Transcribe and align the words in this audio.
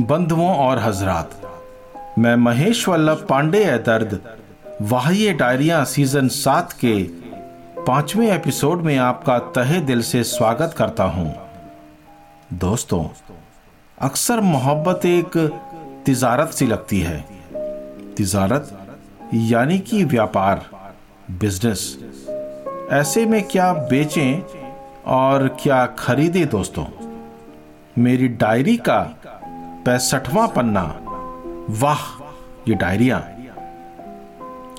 बंधुओं 0.00 0.56
और 0.56 0.78
हजरात, 0.78 1.30
मैं 2.18 2.36
महेश 2.36 2.88
वल्लभ 2.88 3.26
पांडे 3.28 3.64
है 3.64 3.78
दर्द, 3.78 4.18
वाह्य 4.82 5.32
डायरिया 5.32 5.84
सीज़न 5.84 6.28
सात 6.28 6.72
के 6.72 7.02
पाँचवें 7.82 8.26
एपिसोड 8.28 8.82
में 8.82 8.96
आपका 8.98 9.38
तहे 9.38 9.80
दिल 9.80 10.02
से 10.02 10.22
स्वागत 10.24 10.74
करता 10.78 11.04
हूँ। 11.04 11.34
दोस्तों, 12.54 13.04
अक्सर 13.98 14.40
मोहब्बत 14.40 15.06
एक 15.06 15.36
तिजारत 16.06 16.48
सी 16.48 16.66
लगती 16.66 17.00
है। 17.00 17.24
तिजारत 18.16 18.94
यानी 19.34 19.78
कि 19.78 20.04
व्यापार, 20.04 20.66
बिज़नेस। 21.30 21.98
ऐसे 22.92 23.26
में 23.26 23.42
क्या 23.42 23.72
बेचें 23.72 24.42
और 25.06 25.48
क्या 25.62 25.86
खरीदें 25.86 26.48
दोस्तों? 26.48 26.86
मेरी 27.98 28.28
डायरी 28.28 28.76
का 28.76 29.02
पैंसठवां 29.86 30.48
पन्ना। 30.48 31.00
वाह, 31.70 32.22
ये 32.68 32.74
डायरिया। 32.74 33.18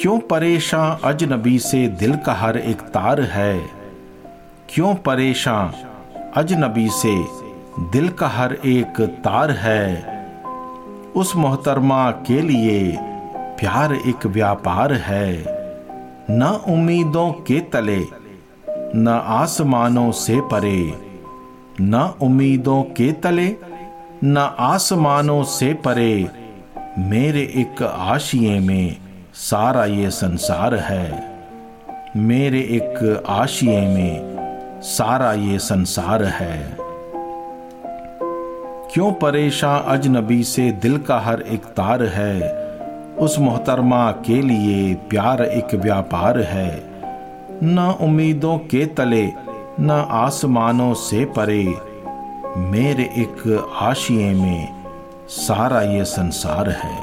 क्यों 0.00 0.18
परेशान 0.18 0.98
अजनबी 1.04 1.58
से 1.58 1.88
दिल 1.88 2.16
का 2.16 2.32
हर 2.32 2.56
एक 2.56 2.80
तार 2.80 3.20
है? 3.20 3.70
क्यों 4.68 4.94
परेशान 4.94 5.74
अजनबी 6.36 6.88
से 6.88 7.24
दिल 7.78 8.08
का 8.08 8.28
हर 8.28 8.52
एक 8.52 9.00
तार 9.00 9.50
है? 9.50 9.86
उस 11.16 11.36
मोहतरमा 11.36 12.10
के 12.10 12.40
लिए 12.40 12.98
प्यार 13.32 13.94
एक 13.94 14.26
व्यापार 14.26 14.92
है। 14.92 15.44
न 16.30 16.42
उम्मीदों 16.68 17.32
के 17.32 17.60
तले, 17.60 18.06
न 18.94 19.22
आसमानों 19.24 20.12
से 20.12 20.40
परे, 20.40 20.98
न 21.80 22.14
उम्मीदों 22.20 22.82
के 22.82 23.12
तले 23.12 23.69
न 24.24 24.54
आसमानों 24.58 25.42
से 25.42 25.74
परे, 25.74 26.28
मेरे 26.98 27.40
एक 27.40 27.82
आशिए 27.82 28.60
में 28.60 28.96
सारा 29.34 29.84
ये 29.84 30.10
संसार 30.10 30.74
है। 30.74 31.36
मेरे 32.16 32.58
एक 32.58 33.24
आशिए 33.28 33.80
में 33.80 34.20
सारा 34.82 35.32
ये 35.32 35.58
संसार 35.58 36.24
है। 36.24 36.76
क्यों 38.94 39.12
परेशान 39.12 39.80
अजनबी 39.80 40.44
से 40.44 40.70
दिल 40.70 40.98
का 40.98 41.18
हर 41.18 41.40
एक 41.40 41.64
तार 41.64 42.02
है? 42.02 42.54
उस 43.18 43.38
मोहतरमा 43.38 44.12
के 44.12 44.42
लिए 44.42 44.94
प्यार 44.94 45.42
एक 45.42 45.74
व्यापार 45.74 46.38
है। 46.38 46.82
न 47.62 47.98
उम्मीदों 48.00 48.58
के 48.58 48.86
तले, 48.86 49.32
न 49.80 50.06
आसमानों 50.10 50.94
से 50.94 51.24
परे 51.24 51.89
मेरे 52.56 53.02
एक 53.02 53.68
आशिए 53.82 54.34
में 54.34 54.84
सारा 55.28 55.82
ये 55.82 56.04
संसार 56.04 56.70
है। 56.70 57.02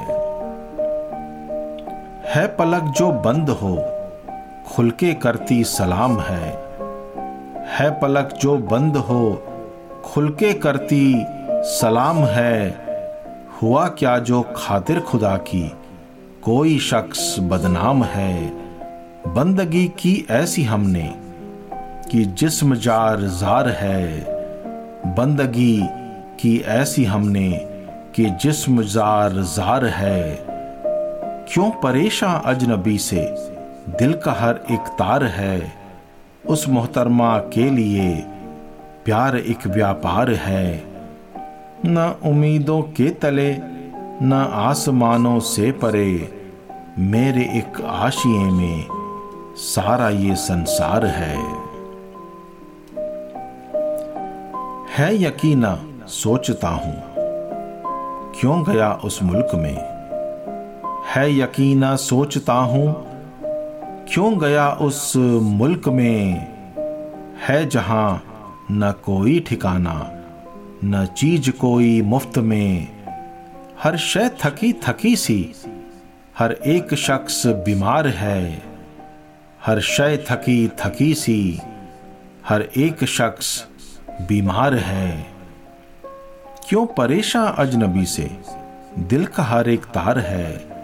है 2.26 2.48
पलक 2.48 2.94
जो 2.98 3.12
बंद 3.12 3.50
हो, 3.50 3.86
खुलके 4.68 5.14
करती 5.14 5.64
सलाम 5.64 6.20
है। 6.20 6.50
है 7.68 8.00
पलक 8.00 8.34
जो 8.42 8.58
बंद 8.58 8.98
हो, 8.98 9.44
खुलके 10.06 10.54
करती 10.54 11.26
सलाम 11.52 12.18
है। 12.18 12.86
हुआ 13.62 13.88
क्या 13.88 14.20
जो 14.20 14.54
खातिर 14.56 15.00
खुदा 15.00 15.38
की 15.38 15.72
कोई 16.44 16.80
शख्स 16.80 17.36
बदनाम 17.40 18.04
है? 18.04 18.50
बंदगी 19.28 19.88
की 19.88 20.28
ऐसी 20.30 20.64
हमने 20.64 21.16
कि 22.12 22.26
जिस्म 22.26 22.76
जार 22.76 23.18
जार 23.22 23.70
है। 23.70 24.37
बंदगी 25.06 25.88
की 26.40 26.60
ऐसी 26.60 27.04
हमने 27.04 27.52
कि 28.16 28.26
जिस्म 28.26 28.84
जार 28.84 29.32
जार 29.32 29.86
है। 29.86 30.46
क्यों 31.54 31.72
परेशान 31.72 32.42
अजनबी 32.42 32.98
से 32.98 33.36
दिल 34.00 34.14
का 34.14 34.32
हर 34.32 34.60
एक 34.72 34.80
तार 34.80 35.24
है। 35.24 35.74
उस 36.48 36.70
मोहतरमा 36.70 37.38
के 37.38 37.70
लिए 37.70 38.26
प्यार 39.06 39.38
एक 39.38 39.68
व्यापार 39.68 40.32
है। 40.32 40.84
न 41.86 42.16
उम्मीदों 42.26 42.82
के 42.82 43.10
तले, 43.10 43.58
न 44.22 44.50
आसमानों 44.54 45.40
से 45.40 45.72
परे। 45.72 46.34
मेरे 47.00 47.42
एक 47.42 47.82
आशिए 47.82 48.52
में 48.52 48.86
सारा 49.56 50.10
ये 50.10 50.36
संसार 50.36 51.06
है। 51.06 51.38
है 54.98 55.24
यकीना, 55.24 55.80
सोचता 56.08 56.70
हूँ। 56.70 57.04
क्यों 58.40 58.64
गया 58.64 58.94
उस 58.94 59.24
मुल्क 59.24 59.48
में? 59.56 59.78
है 61.16 61.40
यकीना, 61.40 61.96
सोचता 61.96 62.54
हूँ। 62.54 63.08
क्यों 64.14 64.40
गया 64.40 64.70
उस 64.70 65.14
मुल्क 65.42 65.90
में? 65.90 66.48
है 67.48 67.70
जहाँ 67.70 68.24
न 68.72 68.92
कोई 68.92 69.40
ठिकाना, 69.40 70.12
न 70.86 71.06
चीज़ 71.06 71.52
कोई 71.52 72.02
मुफ़्त 72.02 72.38
में। 72.38 72.88
हर 73.84 73.98
शय 73.98 74.32
थकी 74.44 74.74
थकी 74.74 75.16
सी। 75.16 75.54
हर 76.38 76.52
एक 76.52 76.94
शख्स 76.94 77.48
बीमार 77.48 78.08
है। 78.08 78.64
हर 79.66 79.80
शय 79.80 80.26
थकी 80.32 80.68
थकी 80.68 81.14
सी। 81.14 81.60
हर 82.50 82.62
एक 82.62 83.04
शख्स 83.04 83.68
बीमार 84.22 84.76
है। 84.76 85.28
क्यों 86.70 86.86
परेशान 86.86 87.54
अजनबी 87.54 88.06
से? 88.06 88.38
दिल 89.00 89.26
का 89.26 89.44
हर 89.44 89.70
एक 89.70 89.86
तार 89.86 90.20
है। 90.20 90.78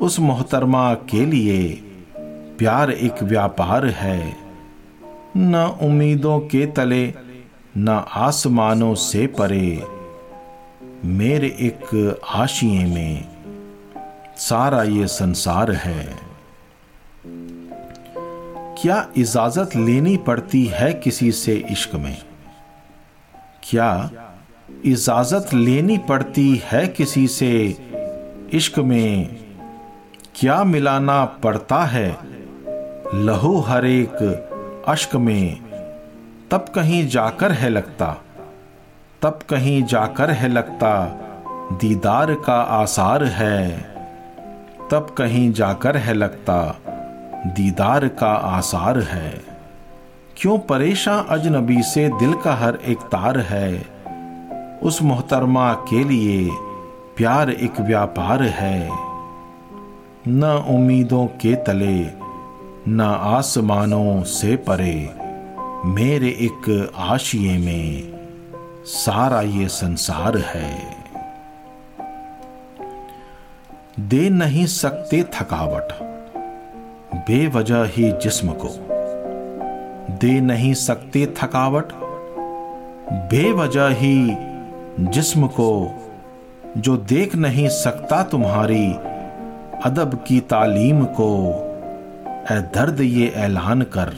उस 0.00 0.20
मोहतरमा 0.20 0.94
के 0.94 1.26
लिए 1.26 1.82
प्यार 2.58 2.90
एक 2.90 3.22
व्यापार 3.22 3.86
है। 3.86 4.36
न 5.36 5.78
उम्मीदों 5.82 6.40
के 6.40 6.66
तले, 6.66 7.14
न 7.76 8.04
आसमानों 8.12 8.94
से 8.94 9.26
परे। 9.26 9.82
मेरे 11.04 11.46
एक 11.46 12.20
आशिए 12.28 12.84
में 12.84 13.28
सारा 14.36 14.82
ये 14.82 15.06
संसार 15.06 15.72
है। 15.72 16.18
क्या 18.82 19.08
इजाज़त 19.16 19.70
लेनी 19.76 20.16
पड़ती 20.16 20.64
है 20.64 20.94
किसी 20.94 21.32
से 21.32 21.66
इश्क 21.70 21.94
में? 21.94 22.18
क्या 23.70 24.10
इजाज़त 24.84 25.54
लेनी 25.54 25.98
पड़ती 25.98 26.62
है 26.64 26.88
किसी 26.88 27.28
से 27.28 27.50
इश्क 28.52 28.78
में? 28.78 29.36
क्या 30.34 30.64
मिलाना 30.64 31.24
पड़ता 31.24 31.84
है 31.84 32.18
लहू 33.14 33.60
हर 33.60 33.86
एक 33.86 34.84
अश्क 34.88 35.16
में? 35.16 35.56
तब 36.50 36.64
कहीं 36.74 37.08
जाकर 37.08 37.52
है 37.52 37.68
लगता, 37.68 38.16
तब 39.22 39.38
कहीं 39.50 39.82
जाकर 39.84 40.30
है 40.30 40.48
लगता 40.48 41.06
दीदार 41.72 42.34
का 42.34 42.60
आसार 42.60 43.24
है। 43.24 43.78
तब 44.90 45.14
कहीं 45.18 45.52
जाकर 45.52 45.96
है 45.96 46.14
लगता 46.14 46.80
दीदार 47.46 48.08
का 48.08 48.32
आसार 48.32 48.98
है। 48.98 49.55
क्यों 50.38 50.58
परेशान 50.58 51.24
अजनबी 51.24 51.82
से 51.82 52.08
दिल 52.08 52.34
का 52.34 52.54
हर 52.54 52.78
एक 52.86 52.98
तार 52.98 53.38
है? 53.38 53.86
उस 54.82 55.02
मोहतरमा 55.02 55.72
के 55.72 56.04
लिए 56.04 56.50
प्यार 57.16 57.50
एक 57.50 57.80
व्यापार 57.80 58.42
है। 58.42 58.88
न 60.28 60.64
उम्मीदों 60.68 61.26
के 61.26 61.54
तले, 61.54 62.10
न 62.90 63.00
आसमानों 63.20 64.22
से 64.22 64.56
परे। 64.56 65.14
मेरे 65.84 66.28
एक 66.28 66.92
आशिए 66.96 67.58
में 67.58 68.12
सारा 68.84 69.40
ये 69.40 69.68
संसार 69.68 70.36
है। 70.36 70.96
दे 74.00 74.30
नहीं 74.30 74.66
सकते 74.66 75.22
थकावट, 75.22 75.88
बेवजह 77.14 77.84
ही 77.84 78.12
जिस्म 78.12 78.52
को। 78.52 78.85
दे 80.18 80.40
नहीं 80.40 80.72
सकते 80.74 81.26
थकावट। 81.38 81.92
बेवजह 83.30 83.88
ही 83.94 84.36
जिस्म 85.10 85.46
को, 85.46 85.70
जो 86.78 86.96
देख 86.96 87.34
नहीं 87.36 87.68
सकता 87.68 88.22
तुम्हारी 88.22 88.86
अदब 89.84 90.14
की 90.28 90.40
तालीम 90.40 91.04
को 91.20 91.32
ए 92.50 92.60
दर्द 92.74 93.00
ये 93.00 93.26
ऐलान 93.36 93.82
कर। 93.96 94.12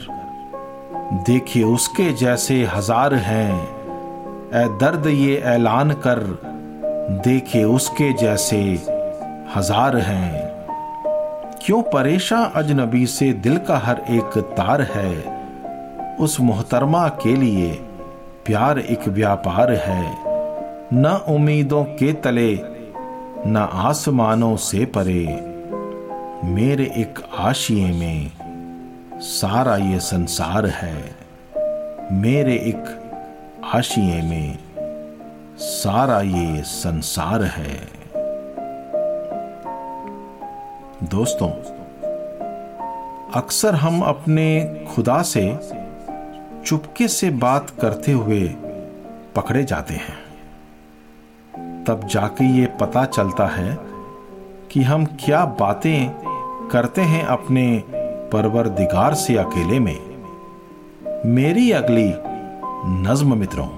देखिए 1.27 1.63
उसके 1.63 2.11
जैसे 2.13 2.63
हज़ार 2.65 3.13
हैं 3.13 3.53
ए 4.55 4.65
दर्द 4.79 5.07
ये 5.07 5.37
ऐलान 5.47 5.91
कर। 6.07 6.19
देखे 7.25 7.63
उसके 7.63 8.11
जैसे 8.13 8.61
हज़ार 9.55 9.97
हैं। 9.97 10.47
क्यों 11.63 11.81
परेशान 11.83 12.51
अजनबी 12.55 13.05
से 13.07 13.31
दिल 13.33 13.57
का 13.57 13.77
हर 13.77 14.01
एक 14.09 14.37
तार 14.57 14.81
है? 14.91 15.38
उस 16.19 16.39
मोहतरमा 16.39 17.07
के 17.07 17.35
लिए 17.35 17.71
प्यार 18.45 18.79
एक 18.79 19.07
व्यापार 19.07 19.71
है। 19.71 20.15
न 20.93 21.25
उम्मीदों 21.29 21.83
के 21.83 22.13
तले, 22.13 22.59
न 23.49 23.69
आसमानों 23.73 24.55
से 24.55 24.85
परे। 24.85 25.25
मेरे 26.43 26.83
एक 26.83 27.19
आशिए 27.37 27.91
में 27.91 28.31
सारा 29.19 29.77
ये 29.77 29.99
संसार 29.99 30.65
है। 30.65 31.15
मेरे 32.11 32.53
एक 32.53 33.11
आशिए 33.73 34.21
में 34.21 34.57
सारा 35.57 36.21
ये 36.21 36.61
संसार 36.61 37.43
है। 37.43 37.99
दोस्तों, 41.03 41.49
अक्सर 43.35 43.75
हम 43.75 44.01
अपने 44.01 44.77
खुदा 44.95 45.21
से 45.21 45.78
चुपके 46.65 47.07
से 47.07 47.29
बात 47.29 47.69
करते 47.69 48.11
हुए 48.11 48.47
पकड़े 49.35 49.63
जाते 49.63 49.93
हैं। 49.93 50.29
तब 51.83 52.07
जाके 52.07 52.45
ये 52.45 52.65
पता 52.65 53.05
चलता 53.05 53.47
है 53.47 53.77
कि 54.71 54.83
हम 54.83 55.05
क्या 55.05 55.45
बातें 55.45 56.09
करते 56.71 57.01
हैं 57.01 57.25
अपने 57.25 57.83
परवर 58.33 58.69
दिगार 58.69 59.13
से 59.13 59.35
अकेले 59.37 59.79
में। 59.79 59.97
मेरी 61.25 61.71
अगली 61.71 62.13
नज्म 63.09 63.37
मित्रों 63.37 63.69